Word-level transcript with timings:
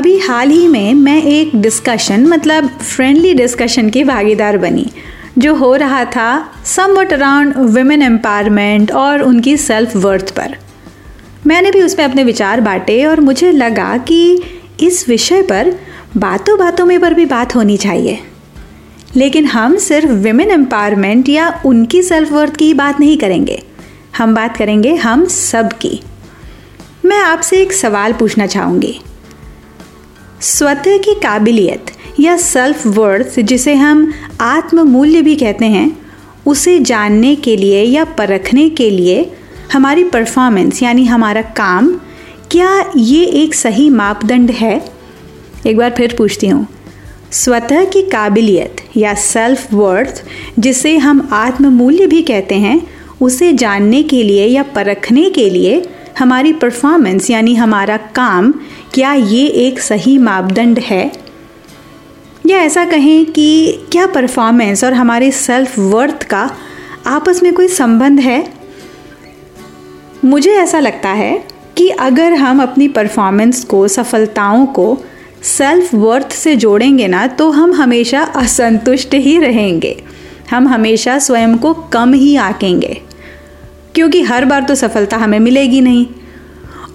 अभी 0.00 0.18
हाल 0.18 0.50
ही 0.50 0.68
में 0.68 0.94
मैं 0.94 1.22
एक 1.22 1.50
डिस्कशन 1.56 2.26
मतलब 2.26 2.68
फ्रेंडली 2.68 3.34
डिस्कशन 3.34 3.90
की 3.90 4.04
भागीदार 4.04 4.58
बनी, 4.58 4.86
जो 5.38 5.54
हो 5.54 5.74
रहा 5.76 6.04
था 6.04 6.52
सम 6.64 6.92
वट 6.92 7.12
अराउंड 7.12 7.54
वुमेन 7.56 8.02
एम्पावरमेंट 8.02 8.92
और 8.92 9.22
उनकी 9.22 9.56
सेल्फ 9.56 9.96
वर्थ 9.96 10.30
पर। 10.36 10.56
मैंने 11.46 11.70
भी 11.70 11.82
उस 11.82 11.94
पर 11.94 12.02
अपने 12.02 12.24
विचार 12.24 12.60
बांटे 12.60 13.04
और 13.04 13.20
मुझे 13.20 13.52
लगा 13.52 13.96
कि 13.96 14.42
इस 14.80 15.08
विषय 15.08 15.42
पर 15.42 15.74
बातों 16.16 16.58
बातों 16.58 16.86
में 16.86 17.00
पर 17.00 17.14
भी 17.14 17.26
बात 17.26 17.54
होनी 17.54 17.76
चाहिए। 17.76 18.18
लेकिन 19.16 19.44
हम 19.44 19.76
सिर्फ़ 19.76 20.10
विमेन 20.10 20.50
एम्पावरमेंट 20.50 21.28
या 21.28 21.62
उनकी 21.66 22.02
सेल्फ 22.02 22.32
वर्थ 22.32 22.56
की 22.56 22.74
बात 22.74 23.00
नहीं 23.00 23.18
करेंगे। 23.18 23.62
हम 24.18 24.34
बात 24.34 24.56
करेंगे 24.56 24.94
हम 24.94 25.24
सब 25.24 25.72
की। 25.72 26.00
मैं 27.04 27.18
आपसे 27.18 27.62
एक 27.62 27.72
सवाल 27.72 28.12
पूछना 28.12 28.46
चाहूँगी। 28.46 29.00
स्वतः 30.40 30.96
की 30.98 31.14
काबिलियत 31.14 31.86
या 32.20 32.36
सेल्फ 32.36 32.86
वर्थ 32.86 33.40
जिसे 33.40 33.74
हम 33.74 34.12
आत्म 34.40 34.82
मूल्य 34.82 35.22
भी 35.22 35.34
कहते 35.36 35.64
हैं, 35.64 35.96
उसे 36.46 36.78
जानने 36.78 37.34
के 37.36 37.56
लिए 37.56 37.82
या 37.82 38.04
परखने 38.04 38.68
के 38.70 38.90
लिए 38.90 39.30
हमारी 39.72 40.04
परफॉर्मेंस 40.04 40.82
यानी 40.82 41.04
हमारा 41.04 41.42
काम, 41.42 41.92
क्या 42.50 42.92
ये 42.96 43.24
एक 43.24 43.54
सही 43.54 43.90
मापदंड 43.90 44.50
है? 44.50 44.80
एक 45.66 45.76
बार 45.76 45.90
फिर 45.90 46.14
पूछती 46.18 46.48
हूँ। 46.48 46.66
स्वतः 47.32 47.84
की 47.84 48.02
काबिलियत 48.02 48.76
या 48.96 49.14
सेल्फ 49.14 49.72
वर्थ 49.74 50.24
जिसे 50.58 50.96
हम 50.96 51.28
आत्म 51.32 51.68
मूल्य 51.68 52.06
भी 52.06 52.22
कहते 52.22 52.54
हैं, 52.54 52.80
उसे 53.20 53.52
जानने 53.52 54.02
के 54.02 54.22
लिए 54.22 54.46
या 54.46 54.62
परखने 54.62 55.30
के 55.30 55.50
लिए 55.50 55.82
हमारी 56.20 56.52
परफॉर्मेंस 56.52 57.30
यानी 57.30 57.54
हमारा 57.54 57.96
काम, 57.96 58.52
क्या 58.94 59.14
ये 59.14 59.46
एक 59.46 59.80
सही 59.80 60.18
मापदंड 60.18 60.78
है? 60.78 61.12
या 62.46 62.58
ऐसा 62.58 62.84
कहें 62.84 63.24
कि 63.24 63.78
क्या 63.92 64.06
परफॉर्मेंस 64.06 64.84
और 64.84 64.92
हमारे 64.92 65.30
सेल्फ 65.30 65.78
वर्थ 65.78 66.22
का 66.22 66.50
आपस 67.06 67.42
में 67.42 67.54
कोई 67.54 67.68
संबंध 67.68 68.20
है? 68.20 68.52
मुझे 70.24 70.50
ऐसा 70.50 70.80
लगता 70.80 71.08
है 71.08 71.44
कि 71.76 71.88
अगर 71.88 72.32
हम 72.32 72.62
अपनी 72.62 72.88
परफॉर्मेंस 72.88 73.64
को, 73.64 73.88
सफलताओं 73.88 74.66
को 74.66 74.98
सेल्फ 75.42 75.94
वर्थ 75.94 76.32
से 76.32 76.56
जोड़ेंगे 76.56 77.06
ना 77.06 77.26
तो 77.26 77.50
हम 77.50 77.72
हमेशा 77.72 78.22
असंतुष्ट 78.22 79.14
ही 79.14 79.38
रहेंगे। 79.38 80.04
हम 80.50 80.68
हमेशा 80.68 81.18
स्वयं 81.18 81.56
को 81.56 81.74
कम 81.74 82.12
ही 82.14 82.36
आकेंगे। 82.36 83.02
क्योंकि 83.94 84.22
हर 84.22 84.44
बार 84.44 84.62
तो 84.62 84.74
सफलता 84.74 85.16
हमें 85.16 85.38
मिलेगी 85.38 85.80
नहीं। 85.80 86.06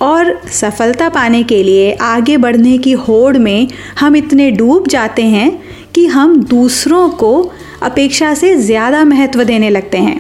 और 0.01 0.33
सफलता 0.51 1.09
पाने 1.09 1.43
के 1.43 1.61
लिए 1.63 1.91
आगे 1.93 2.37
बढ़ने 2.37 2.77
की 2.77 2.91
होड़ 2.91 3.37
में 3.37 3.67
हम 3.99 4.15
इतने 4.15 4.49
डूब 4.51 4.87
जाते 4.87 5.23
हैं 5.23 5.49
कि 5.95 6.05
हम 6.05 6.35
दूसरों 6.43 7.09
को 7.09 7.51
अपेक्षा 7.81 8.33
से 8.33 8.55
ज़्यादा 8.55 9.03
महत्व 9.05 9.43
देने 9.43 9.69
लगते 9.69 9.97
हैं। 9.97 10.19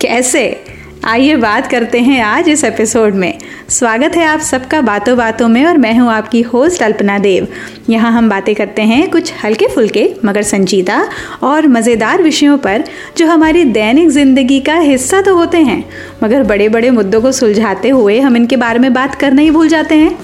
कैसे? 0.00 0.63
आइए 1.04 1.34
बात 1.36 1.66
करते 1.66 1.98
हैं 2.00 2.20
आज 2.22 2.48
इस 2.48 2.62
एपिसोड 2.64 3.14
में। 3.14 3.38
स्वागत 3.68 4.14
है 4.16 4.24
आप 4.26 4.40
सबका 4.40 4.80
बातों 4.80 5.16
बातों 5.16 5.48
में 5.48 5.64
और 5.66 5.78
मैं 5.78 5.92
हूँ 5.98 6.10
आपकी 6.12 6.40
होस्ट 6.42 6.82
अल्पना 6.82 7.18
देव। 7.18 7.48
यहाँ 7.90 8.12
हम 8.12 8.28
बातें 8.28 8.54
करते 8.54 8.82
हैं 8.82 9.10
कुछ 9.10 9.32
हल्के 9.44 9.66
फुल्के, 9.74 10.08
मगर 10.24 10.42
संजीदा 10.42 11.02
और 11.42 11.66
मज़ेदार 11.68 12.22
विषयों 12.22 12.56
पर, 12.58 12.84
जो 13.16 13.26
हमारी 13.26 13.64
दैनिक 13.64 14.08
ज़िंदगी 14.08 14.60
का 14.60 14.74
हिस्सा 14.74 15.20
तो 15.20 15.36
होते 15.36 15.58
हैं, 15.58 15.84
मगर 16.22 16.42
बड़े 16.42 16.68
बड़े 16.68 16.90
मुद्दों 16.90 17.20
को 17.22 17.32
सुलझाते 17.32 17.88
हुए 17.88 18.18
हम 18.20 18.36
इनके 18.36 18.56
बारे 18.56 18.78
में 18.78 18.92
बात 18.94 19.14
करना 19.14 19.42
ही 19.42 19.50
भूल 19.50 19.68
जाते 19.68 19.94
हैं। 19.94 20.16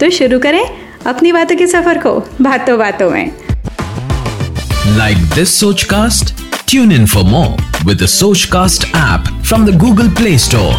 तो 0.00 0.10
शुरू 0.10 0.38
करें 0.38 0.64
अपनी 1.06 1.32
बातों 1.32 1.56
के 1.56 1.66
सफ़र 1.66 1.98
को, 1.98 2.18
बातों 2.42 2.78
बातों 2.78 3.10
में। 3.10 3.30
Like 4.98 5.24
this 5.34 5.60
Sochcast 5.84 6.34
tune 6.68 6.92
in 6.92 7.06
for 7.06 7.24
more 7.24 7.64
with 7.86 7.98
the 7.98 8.06
Sochcast 8.08 8.84
app. 8.94 9.35
From 9.48 9.64
the 9.64 9.72
Google 9.72 10.08
Play 10.18 10.38
Store. 10.38 10.76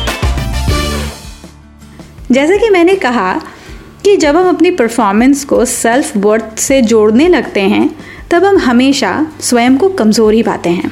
जैसे 2.31 2.57
कि 2.57 2.69
मैंने 2.69 2.95
कहा 2.95 3.33
कि 4.05 4.15
जब 4.17 4.35
हम 4.35 4.49
अपनी 4.49 4.71
परफॉर्मेंस 4.71 5.43
को 5.45 5.65
सेल्फ 5.65 6.17
वर्थ 6.17 6.57
से 6.59 6.81
जोड़ने 6.81 7.27
लगते 7.27 7.61
हैं, 7.61 7.89
तब 8.31 8.45
हम 8.45 8.57
हमेशा 8.57 9.31
स्वयं 9.41 9.77
को 9.77 9.89
कमज़ोर 9.89 10.33
ही 10.33 10.43
पाते 10.43 10.69
हैं। 10.69 10.91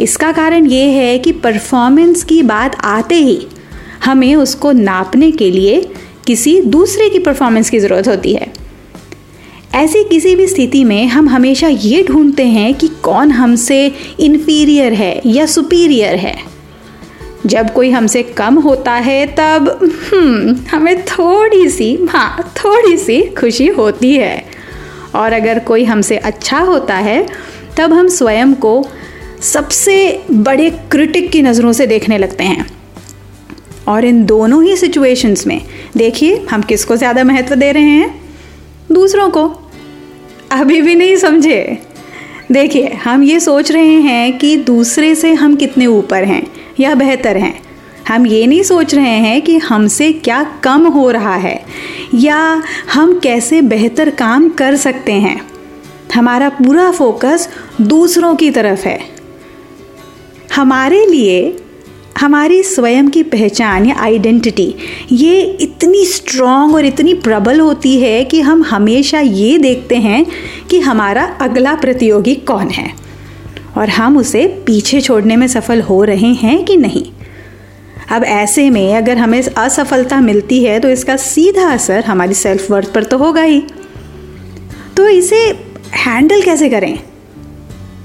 इसका 0.00 0.32
कारण 0.32 0.66
ये 0.66 0.84
है 0.84 1.18
कि 1.18 1.32
परफॉर्मेंस 1.32 2.22
की 2.24 2.42
बात 2.42 2.76
आते 2.84 3.14
ही 3.14 3.46
हमें 4.04 4.34
उसको 4.34 4.72
नापने 4.72 5.30
के 5.30 5.50
लिए 5.50 5.80
किसी 6.26 6.60
दूसरे 6.60 7.08
की 7.10 7.18
परफॉर्मेंस 7.18 7.70
की 7.70 7.78
ज़रूरत 7.78 8.08
होती 8.08 8.34
है। 8.34 8.52
ऐसी 9.74 10.04
किसी 10.04 10.36
भी 10.36 10.46
स्थिति 10.46 10.84
में 10.84 11.06
हम 11.06 11.28
हमेशा 11.28 11.68
ये 11.68 12.02
ढूंढते 12.02 12.46
हैं 12.46 12.74
कि 12.74 12.88
कौन 13.02 13.30
हमसे 13.30 13.86
इन्फीरियर 14.20 14.92
है 14.92 15.20
या 15.26 15.46
सुपीरियर 15.46 16.14
है। 16.14 16.59
जब 17.46 17.72
कोई 17.72 17.90
हमसे 17.90 18.22
कम 18.22 18.58
होता 18.58 18.92
है 18.92 19.26
तब 19.36 19.68
हम्म, 20.12 20.56
हमें 20.72 21.04
थोड़ी 21.04 21.68
सी 21.68 21.94
हाँ 22.10 22.52
थोड़ी 22.56 22.96
सी 22.96 23.20
खुशी 23.38 23.66
होती 23.68 24.14
है। 24.14 24.44
और 25.14 25.32
अगर 25.32 25.58
कोई 25.58 25.84
हमसे 25.84 26.16
अच्छा 26.16 26.58
होता 26.58 26.96
है 26.96 27.26
तब 27.76 27.92
हम 27.92 28.08
स्वयं 28.08 28.54
को 28.54 28.84
सबसे 29.42 30.22
बड़े 30.30 30.70
क्रिटिक 30.90 31.30
की 31.30 31.42
नज़रों 31.42 31.72
से 31.72 31.86
देखने 31.86 32.18
लगते 32.18 32.44
हैं। 32.44 32.66
और 33.88 34.04
इन 34.04 34.24
दोनों 34.26 34.62
ही 34.64 34.76
सिचुएशंस 34.76 35.46
में 35.46 35.60
देखिए 35.96 36.46
हम 36.50 36.62
किसको 36.62 36.96
ज़्यादा 36.96 37.24
महत्व 37.24 37.54
दे 37.54 37.72
रहे 37.72 37.82
हैं? 37.82 38.20
दूसरों 38.92 39.28
को। 39.30 39.46
अभी 40.52 40.80
भी 40.82 40.94
नहीं 40.94 41.16
समझे। 41.16 41.78
देखिए 42.52 42.88
हम 43.04 43.22
ये 43.22 43.40
सोच 43.40 43.70
रहे 43.72 44.00
हैं 44.00 44.38
कि 44.38 44.56
दूसरे 44.56 45.14
से 45.14 45.32
हम 45.32 45.54
कितने 45.56 45.86
ऊपर 45.86 46.24
हैं। 46.24 46.42
या 46.80 46.94
बेहतर 46.94 47.36
हैं। 47.36 47.54
हम 48.08 48.26
ये 48.26 48.46
नहीं 48.46 48.62
सोच 48.62 48.94
रहे 48.94 49.18
हैं 49.18 49.40
कि 49.42 49.56
हमसे 49.58 50.12
क्या 50.12 50.42
कम 50.64 50.86
हो 50.86 51.10
रहा 51.10 51.34
है, 51.34 51.64
या 52.14 52.62
हम 52.92 53.18
कैसे 53.18 53.60
बेहतर 53.62 54.10
काम 54.10 54.48
कर 54.48 54.76
सकते 54.76 55.12
हैं। 55.12 55.40
हमारा 56.14 56.48
पूरा 56.48 56.90
फोकस 56.90 57.48
दूसरों 57.80 58.34
की 58.34 58.50
तरफ़ 58.50 58.86
है। 58.88 58.98
हमारे 60.54 61.04
लिए 61.06 61.56
हमारी 62.18 62.62
स्वयं 62.62 63.08
की 63.08 63.22
पहचान 63.22 63.86
या 63.86 63.94
आइडेंटिटी, 63.96 64.74
ये 65.12 65.40
इतनी 65.60 66.04
स्ट्रॉन्ग 66.06 66.74
और 66.74 66.84
इतनी 66.84 67.14
प्रबल 67.14 67.60
होती 67.60 67.98
है 68.00 68.24
कि 68.24 68.40
हम 68.40 68.62
हमेशा 68.62 69.20
ये 69.20 69.56
देखते 69.58 69.96
हैं 69.96 70.24
कि 70.70 70.80
हमारा 70.80 71.24
अगला 71.40 71.74
प्रतियोगी 71.74 72.34
कौन 72.34 72.68
है। 72.68 72.92
और 73.76 73.88
हम 73.88 74.16
उसे 74.18 74.46
पीछे 74.66 75.00
छोड़ने 75.00 75.36
में 75.36 75.46
सफल 75.48 75.80
हो 75.80 76.04
रहे 76.04 76.32
हैं 76.34 76.64
कि 76.64 76.76
नहीं? 76.76 77.04
अब 78.10 78.24
ऐसे 78.24 78.70
में 78.70 78.96
अगर 78.96 79.18
हमें 79.18 79.42
असफलता 79.42 80.20
मिलती 80.20 80.64
है 80.64 80.80
तो 80.80 80.88
इसका 80.88 81.16
सीधा 81.16 81.68
असर 81.68 82.04
हमारी 82.04 82.34
सेल्फ 82.34 82.70
वर्थ 82.70 82.92
पर 82.92 83.04
तो 83.04 83.18
होगा 83.18 83.42
ही। 83.42 83.62
तो 84.96 85.08
इसे 85.08 85.36
हैंडल 85.92 86.42
कैसे 86.42 86.68
करें? 86.68 86.98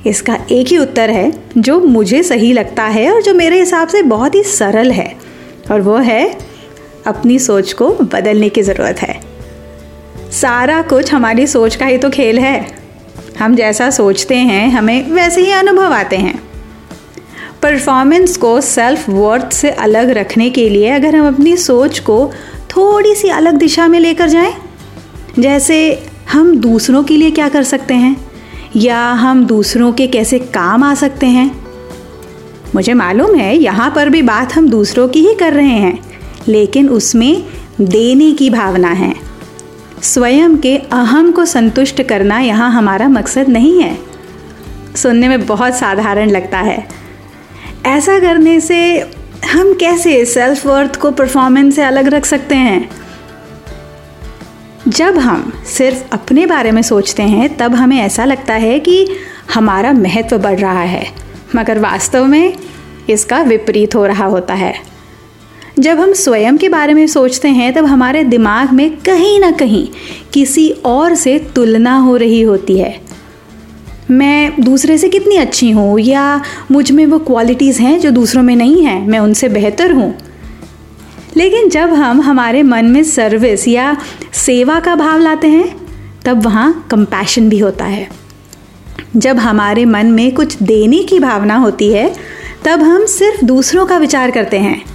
इसका 0.08 0.38
एक 0.52 0.68
ही 0.68 0.78
उत्तर 0.78 1.10
है, 1.10 1.32
जो 1.58 1.80
मुझे 1.80 2.24
सही 2.24 2.54
लगता 2.54 2.84
है 2.84 3.12
और 3.12 3.22
जो 3.22 3.34
मेरे 3.34 3.60
हिसाब 3.60 3.88
से 3.88 4.02
बहुत 4.02 4.36
ही 4.36 4.44
सरल 4.44 4.92
है, 4.92 5.16
और 5.72 5.82
वो 5.82 5.98
है, 5.98 6.38
अपनी 7.08 7.40
सोच 7.40 7.74
को 7.74 7.90
बदलने 7.92 8.50
की 8.50 8.62
ज़रूरत 8.62 9.00
है। 9.00 9.20
सारा 10.32 10.82
कुछ 10.82 11.14
हमारी 11.14 11.48
सोच 11.48 11.76
का 11.76 11.86
ही 11.86 11.98
तो 11.98 12.10
खेल 12.10 12.40
है। 12.40 12.85
हम 13.40 13.56
जैसा 13.56 13.90
सोचते 13.90 14.36
हैं 14.36 14.68
हमें 14.70 15.12
वैसे 15.12 15.42
ही 15.42 15.52
अनुभव 15.52 15.94
आते 15.94 16.18
हैं। 16.18 16.40
परफॉर्मेंस 17.62 18.38
को 18.38 18.60
सेल्फ 18.62 19.10
वर्थ 19.10 19.54
से 19.54 19.70
अलग 19.70 20.10
रखने 20.10 20.50
के 20.50 20.70
लिए 20.70 20.90
अगर 20.90 21.16
हम 21.16 21.28
अपनी 21.28 21.56
सोच 21.58 22.00
को 22.00 22.32
थोड़ी 22.70 23.16
सी 23.16 23.30
अलग 23.30 23.54
दिशा 23.54 23.88
में 23.88 24.00
लेकर 24.00 24.30
जाएँ, 24.30 24.54
जैसे 25.40 26.08
हम 26.32 26.56
दूसरों 26.56 27.04
के 27.04 27.18
लिए 27.18 27.32
क्या 27.32 27.50
कर 27.50 27.64
सकते 27.64 27.94
हैं 27.94 28.16
या 28.76 29.02
हम 29.14 29.46
दूसरों 29.46 29.92
के 29.94 30.08
कैसे 30.08 30.40
काम 30.40 30.84
आ 30.84 30.94
सकते 30.94 31.28
हैं। 31.28 31.50
मुझे 32.76 32.94
मालूम 32.94 33.36
है 33.36 33.56
यहाँ 33.58 33.92
पर 33.96 34.10
भी 34.10 34.22
बात 34.22 34.54
हम 34.54 34.70
दूसरों 34.70 35.08
की 35.08 35.20
ही 35.20 35.36
कर 35.36 35.54
रहे 35.54 35.68
हैं 35.68 36.00
लेकिन 36.48 36.90
उसमें 36.90 37.44
देने 37.82 38.32
की 38.32 38.50
भावना 38.50 38.90
है। 38.90 39.14
स्वयं 40.06 40.58
के 40.58 40.78
अहम 40.78 41.32
को 41.32 41.46
संतुष्ट 41.46 42.02
करना 42.02 42.40
यहाँ 42.40 42.72
हमारा 42.72 43.08
मकसद 43.08 43.50
नहीं 43.50 43.84
है। 43.84 43.98
सुनने 44.96 45.28
में 45.28 45.46
बहुत 45.46 45.76
साधारण 45.76 46.30
लगता 46.30 46.60
है। 46.60 46.88
ऐसा 47.86 48.20
करने 48.20 48.60
से 48.60 49.00
हम 49.52 49.74
कैसे 49.74 50.26
सेल्फ 50.26 50.68
वर्थ 50.68 50.96
को 50.96 51.12
परफॉर्मेंस 51.12 51.76
से 51.76 51.84
अलग 51.84 52.08
रख 52.08 52.26
सकते 52.26 52.56
हैं? 52.56 52.90
जब 54.88 55.18
हम 55.18 55.54
सिर्फ़ 55.66 56.04
अपने 56.14 56.46
बारे 56.46 56.72
में 56.72 56.82
सोचते 56.82 57.24
हैं, 57.24 57.58
तब 57.58 57.76
हमें 57.76 57.98
ऐसा 57.98 58.26
लगता 58.26 58.54
है 58.54 58.80
कि 58.80 59.08
हमारा 59.54 59.92
महत्व 59.92 60.38
बढ़ 60.38 60.60
रहा 60.60 60.82
है, 60.82 61.08
मगर 61.56 61.80
वास्तव 61.80 62.26
में 62.26 62.54
इसका 63.10 63.42
विपरीत 63.42 63.96
हो 63.96 64.06
रहा 64.06 64.26
होता 64.26 64.54
है। 64.54 64.95
जब 65.80 66.00
हम 66.00 66.14
स्वयं 66.14 66.58
के 66.58 66.70
बारे 66.70 66.94
में 66.94 67.08
सोचते 67.08 67.48
हैं, 67.48 67.74
तब 67.74 67.86
हमारे 67.86 68.24
दिमाग 68.24 68.72
में 68.72 68.98
कहीं 68.98 69.40
ना 69.40 69.52
कहीं 69.52 69.88
किसी 70.34 70.70
और 70.70 71.16
से 71.16 71.40
तुलना 71.56 71.98
हो 71.98 72.16
रही 72.16 72.42
होती 72.42 72.78
है। 72.78 73.02
मैं 74.12 74.62
दूसरे 74.62 74.98
से 74.98 75.10
कितनी 75.10 75.36
अच्छी 75.36 75.72
हूँ, 75.72 76.00
या 76.00 76.42
मुझमें 76.72 77.06
वो 77.06 77.20
क्वालिटीज़ 77.20 77.82
हैं 77.82 78.00
जो 78.00 78.12
दूसरों 78.12 78.44
में 78.44 78.56
नहीं 78.56 78.84
हैं, 78.84 79.08
मैं 79.08 79.20
उनसे 79.20 79.50
बेहतर 79.50 79.92
हूँ? 79.92 80.16
लेकिन 81.38 81.70
जब 81.70 81.90
हम 81.90 82.22
हमारे 82.22 82.64
मन 82.64 82.86
में 82.86 83.04
सर्विस 83.04 83.68
या 83.68 83.98
सेवा 84.34 84.80
का 84.80 84.96
भाव 84.96 85.20
लाते 85.20 85.48
हैं, 85.48 85.76
तब 86.26 86.44
वहाँ 86.44 86.88
कंपैशन 86.92 87.50
भी 87.50 87.60
होता 87.60 87.86
है। 87.86 88.10
जब 89.16 89.38
हमारे 89.38 89.86
मन 89.86 90.06
में 90.06 90.36
कुछ 90.36 90.58
देने 90.64 90.98
की 90.98 91.20
भावना 91.20 91.56
होती 91.56 91.90
है, 91.90 92.16
तब 92.66 92.82
हम 92.82 93.06
सिर्फ़ 93.06 93.46
दूसरों 93.46 93.86
का 93.86 93.98
विचार 93.98 94.32
करते 94.32 94.58
हैं। 94.58 94.95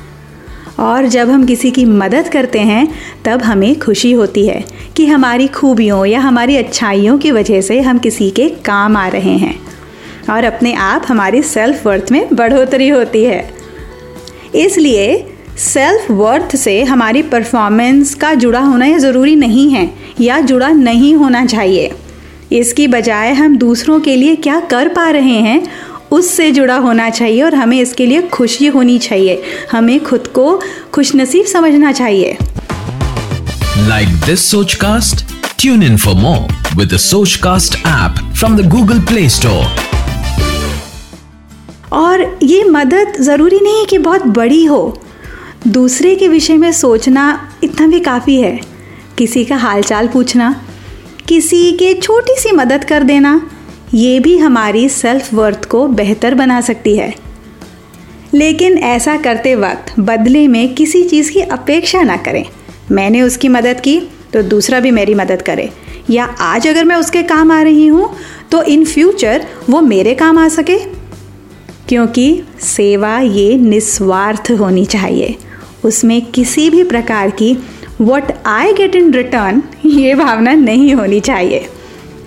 और 0.81 1.07
जब 1.07 1.31
हम 1.31 1.45
किसी 1.45 1.71
की 1.71 1.85
मदद 1.85 2.29
करते 2.29 2.59
हैं, 2.59 2.87
तब 3.25 3.43
हमें 3.43 3.79
खुशी 3.81 4.13
होती 4.13 4.47
है 4.47 4.65
कि 4.97 5.07
हमारी 5.07 5.47
खूबियों 5.49 6.05
या 6.07 6.21
हमारी 6.21 6.57
अच्छाइयों 6.57 7.19
की 7.19 7.31
वजह 7.31 7.61
से 7.61 7.81
हम 7.81 7.99
किसी 7.99 8.31
के 8.31 8.49
काम 8.49 8.97
आ 8.97 9.07
रहे 9.09 9.37
हैं 9.37 9.55
और 10.31 10.45
अपने 10.45 10.75
आप 10.75 11.05
हमारी 11.09 11.43
सेल्फ 11.43 11.87
वर्थ 11.87 12.13
में 12.13 12.27
बढ़ोतरी 12.33 12.89
होती 12.89 13.25
है। 13.25 13.55
इसलिए 14.55 15.27
सेल्फ 15.59 16.11
वर्थ 16.11 16.57
से 16.57 16.83
हमारी 16.83 17.23
परफॉर्मेंस 17.23 18.15
का 18.15 18.35
जुड़ा 18.35 18.61
होना 18.61 18.87
यह 18.87 18.99
ज़रूरी 18.99 19.37
नहीं 19.37 19.71
है 19.71 19.91
या 20.21 20.41
जुड़ा 20.41 20.69
नहीं 20.69 21.15
होना 21.15 21.47
चाहिए। 21.47 21.91
इसकी 22.53 22.87
बजाय 22.87 23.33
हम 23.33 23.57
दूसरों 23.57 24.01
के 24.01 24.17
लिए 24.17 24.37
क्या 24.37 24.61
कर 24.61 24.89
पा 24.89 25.11
रहे 25.11 25.39
हैं 25.39 25.63
उससे 26.13 26.51
जुड़ा 26.51 26.77
होना 26.77 27.09
चाहिए 27.11 27.43
और 27.43 27.55
हमें 27.55 27.79
इसके 27.81 28.07
लिए 28.07 28.23
खुशी 28.29 28.67
होनी 28.67 28.99
चाहिए। 28.99 29.43
हमें 29.73 29.99
खुद 30.05 30.27
को 30.27 30.61
खुशनसीब 30.93 31.47
समझना 31.47 31.93
चाहिए। 31.93 32.37
Like 33.79 34.09
this 34.27 34.51
Sochcast 34.75 35.25
tune 35.61 35.83
in 35.83 35.97
for 35.97 36.15
more 36.15 36.77
with 36.77 36.97
Sochcast 37.37 37.75
app 37.87 38.35
from 38.39 38.57
the 38.57 38.69
Google 38.69 39.01
Play 39.01 39.29
Store 39.29 39.79
और 41.93 42.39
ये 42.43 42.65
मदद 42.65 43.15
ज़रूरी 43.21 43.61
नहीं 43.61 43.87
कि 43.87 43.99
बहुत 43.99 44.27
बड़ी 44.27 44.65
हो। 44.65 45.01
दूसरे 45.69 46.15
के 46.17 46.29
विषय 46.29 46.57
में 46.57 46.73
सोचना 46.73 47.25
इतना 47.65 47.87
भी 47.87 48.01
काफ़ी 48.01 48.41
है। 48.41 48.61
किसी 49.19 49.45
का 49.45 49.57
हालचाल 49.57 50.09
पूछना 50.09 50.55
किसी 51.29 51.73
के 51.73 51.93
छोटी 51.95 52.35
सी 52.41 52.53
मदद 52.53 52.85
कर 52.85 53.03
देना 53.03 53.41
ये 53.95 54.19
भी 54.21 54.37
हमारी 54.39 54.89
सेल्फ 54.89 55.33
वर्थ 55.35 55.65
को 55.65 55.87
बेहतर 55.89 56.35
बना 56.35 56.61
सकती 56.61 56.97
है। 56.97 57.15
लेकिन 58.35 58.79
ऐसा 58.79 59.17
करते 59.17 59.55
वक्त 59.55 59.95
बदले 60.01 60.47
में 60.49 60.75
किसी 60.75 61.03
चीज़ 61.05 61.33
की 61.33 61.41
अपेक्षा 61.41 62.03
ना 62.03 62.17
करें। 62.17 62.45
मैंने 62.93 63.23
उसकी 63.23 63.49
मदद 63.49 63.81
की 63.81 64.01
तो 64.33 64.43
दूसरा 64.43 64.81
भी 64.81 64.91
मेरी 64.91 65.15
मदद 65.15 65.43
करे। 65.43 65.69
या 66.11 66.25
आज 66.25 66.69
अगर 66.69 66.85
मैं 66.85 66.97
उसके 66.97 67.23
काम 67.23 67.53
आ 67.53 67.61
रही 67.63 67.87
हूँ 67.87 68.09
तो 68.53 68.63
इन 68.63 68.85
फ्यूचर 68.85 69.47
वो 69.71 69.81
मेरे 69.81 70.15
काम 70.15 70.39
आ 70.39 70.49
सके। 70.49 70.79
क्योंकि 71.89 72.43
सेवा 72.61 73.19
ये 73.19 73.57
निस्वार्थ 73.57 74.51
होनी 74.51 74.85
चाहिए। 74.87 75.37
उसमें 75.85 76.21
किसी 76.23 76.71
भी 76.71 76.85
प्रकार 76.85 77.31
की 77.33 77.57
what 78.01 78.33
I 78.47 78.73
get 78.73 78.97
in 78.97 79.13
return 79.13 79.63
ये 79.87 80.15
भावना 80.15 80.53
नहीं 80.55 80.95
होनी 80.95 81.21
चाहिए। 81.21 81.67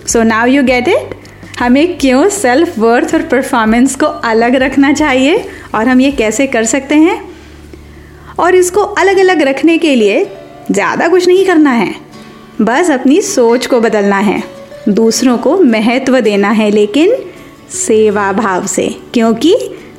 So 0.06 0.22
now 0.22 0.46
you 0.46 0.62
get 0.62 0.88
it 0.88 1.14
हमें 1.60 1.96
क्यों 1.98 2.28
सेल्फ 2.28 2.78
वर्थ 2.78 3.14
और 3.14 3.22
परफॉर्मेंस 3.22 3.94
को 3.94 4.06
अलग 4.06 4.54
रखना 4.54 4.92
चाहिए? 4.92 5.44
और 5.74 5.88
हम 5.88 6.00
ये 6.00 6.10
कैसे 6.12 6.46
कर 6.46 6.64
सकते 6.64 6.94
हैं? 6.94 7.20
और 8.38 8.54
इसको 8.54 8.80
अलग 8.80 9.18
अलग 9.18 9.42
रखने 9.42 9.76
के 9.78 9.94
लिए 9.94 10.24
ज़्यादा 10.70 11.08
कुछ 11.08 11.26
नहीं 11.26 11.44
करना 11.46 11.70
है। 11.70 11.94
बस 12.60 12.90
अपनी 12.90 13.20
सोच 13.22 13.66
को 13.66 13.80
बदलना 13.80 14.18
है। 14.18 14.42
दूसरों 14.88 15.36
को 15.38 15.56
महत्व 15.58 16.18
देना 16.20 16.50
है, 16.50 16.70
लेकिन 16.70 17.14
सेवा 17.72 18.32
भाव 18.32 18.66
से, 18.66 18.88
क्योंकि 19.14 19.56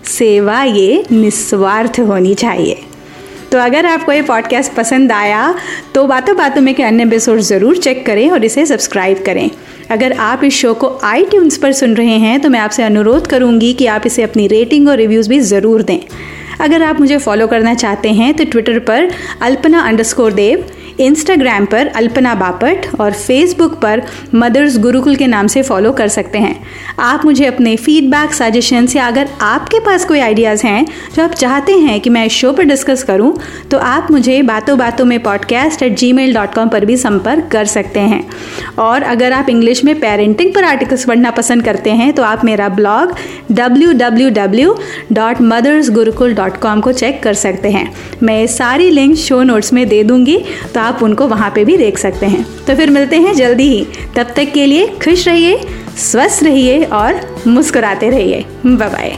सेवा 0.08 0.62
ये 0.64 1.04
निस्वार्थ 1.12 2.00
होनी 2.00 2.34
चाहिए। 2.36 2.82
तो 3.52 3.58
अगर 3.58 3.86
आपको 3.86 4.12
ये 4.12 4.22
पॉडकास्ट 4.22 4.74
पसंद 4.74 5.12
आया 5.12 5.54
तो 5.94 6.04
बातों 6.04 6.36
बातों 6.38 6.62
में 6.62 6.74
के 6.76 6.84
अन्य 6.84 7.04
एपिसोड 7.04 7.40
ज़रूर 7.40 7.78
चेक 7.78 8.06
करें 8.06 8.30
और 8.32 8.46
इसे 8.46 8.66
सब्सक्राइब 8.66 9.24
करें। 9.26 9.50
अगर 9.92 10.14
आप 10.14 10.44
इस 10.44 10.54
शो 10.54 10.74
को 10.74 11.00
आई 11.04 11.26
पर 11.34 11.72
सुन 11.72 11.96
रहे 11.96 12.18
हैं 12.18 12.40
तो 12.40 12.50
मैं 12.50 12.60
आपसे 12.60 12.84
अनुरोध 12.84 13.28
करूँगी 13.28 13.74
कि 13.74 13.86
आप 13.86 14.04
इसे 14.06 14.24
अपनी 14.24 14.48
रेटिंग 14.48 14.88
और 14.90 14.98
रिव्यूज़ 14.98 15.30
भी 15.30 15.40
ज़रूर 15.40 15.82
दें। 15.82 16.00
अगर 16.60 16.84
आप 16.84 17.00
मुझे 17.00 17.18
फॉलो 17.18 17.48
करना 17.48 17.74
चाहते 17.74 18.10
हैं 18.10 18.34
तो 18.34 18.44
ट्विटर 18.44 18.80
पर 18.80 19.10
अल्पना 19.42 19.80
अंडरस्कोर 19.80 20.34
देव 20.34 20.66
इंस्टाग्राम 21.00 21.66
पर 21.66 21.88
अल्पना 21.88 22.34
बापट 22.36 22.88
और 23.00 23.14
फेसबुक 23.14 23.74
पर 23.82 24.02
मदर्स 24.36 24.78
गुरुकुल 24.80 25.16
के 25.16 25.28
नाम 25.28 25.48
से 25.48 25.62
फॉलो 25.62 25.92
कर 25.92 26.08
सकते 26.08 26.38
हैं। 26.38 26.56
आप 27.00 27.26
मुझे 27.26 27.46
अपने 27.46 27.76
फीडबैक 27.76 28.34
सजेशंस 28.34 28.96
या 28.96 29.08
अगर 29.08 29.30
आपके 29.42 29.80
पास 29.80 30.06
कोई 30.06 30.20
आइडियाज़ 30.20 30.66
हैं, 30.68 30.86
जो 31.16 31.24
आप 31.24 31.32
चाहते 31.32 31.74
हैं 31.74 32.00
कि 32.00 32.10
मैं 32.10 32.26
इस 32.26 32.32
शो 32.32 32.52
पर 32.54 32.64
डिस्कस 32.64 33.04
करूँ 33.04 33.34
तो 33.72 33.78
आप 33.78 34.12
मुझे 34.12 34.42
बातों 34.42 34.78
बातों 34.78 35.06
में 35.06 35.22
podcast 35.24 35.84
at 35.84 35.98
G 35.98 36.12
mail 36.14 36.34
dot 36.34 36.54
com 36.56 36.70
पर 36.70 36.86
भी 36.86 36.98
संपर्क 36.98 37.50
कर 37.52 37.66
सकते 37.68 38.00
हैं। 38.00 38.24
और 38.80 39.04
अगर 39.04 39.34
आप 39.34 39.50
इंग्लिश 39.50 39.84
में 39.86 39.94
पेरेंटिंग 40.00 40.54
पर 40.54 40.64
आर्टिकल्स 40.64 41.06
पढ़ना 41.06 41.32
पसंद 41.32 41.64
करते 41.64 41.92
हैं 41.92 42.12
तो 42.14 42.24
आप 42.24 42.46
मेरा 42.46 42.70
blog 42.70 43.14
W 43.52 43.92
W 43.94 44.30
W 44.32 44.76
dot 45.14 45.42
mothers 45.42 45.90
Gurukul 45.90 46.34
dot 46.36 46.58
com 46.58 46.82
को 46.82 46.92
चेक 46.94 47.22
कर 47.24 47.34
सकते 47.36 47.70
हैं। 47.70 47.92
मैं 48.24 48.46
सारी 48.48 48.90
लिंक 48.90 49.16
शो 49.18 49.42
नोट्स 49.44 49.74
में 49.74 49.88
दे 49.88 50.04
दूँगी 50.04 50.38
तो 50.74 50.80
आप 50.86 51.04
उनको 51.04 51.28
वहाँ 51.28 51.52
पे 51.56 51.66
भी 51.66 51.78
देख 51.78 51.98
सकते 51.98 52.26
हैं। 52.26 52.46
तो 52.66 52.76
फिर 52.76 52.90
मिलते 52.90 53.20
हैं 53.20 53.34
जल्दी 53.34 53.70
ही। 53.70 53.86
तब 54.16 54.34
तक 54.36 54.52
के 54.54 54.66
लिए 54.66 54.88
खुश 55.04 55.28
रहिए, 55.28 55.60
स्वस्थ 55.98 56.44
रहिए 56.44 56.84
और 56.84 57.22
मुस्कुराते 57.48 58.10
रहिए। 58.10 58.46
बाय 58.66 59.18